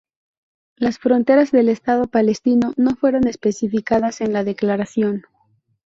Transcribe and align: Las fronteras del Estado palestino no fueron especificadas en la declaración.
Las 0.77 0.97
fronteras 0.97 1.51
del 1.51 1.69
Estado 1.69 2.07
palestino 2.07 2.73
no 2.75 2.95
fueron 2.95 3.27
especificadas 3.27 4.21
en 4.21 4.33
la 4.33 4.43
declaración. 4.43 5.25